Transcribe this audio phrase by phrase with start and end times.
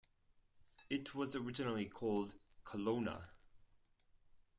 [0.89, 2.33] It was originally called
[2.65, 3.27] Colona.